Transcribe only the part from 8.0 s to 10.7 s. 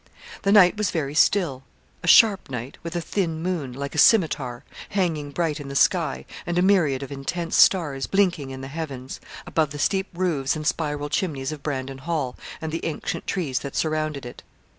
blinking in the heavens, above the steep roofs and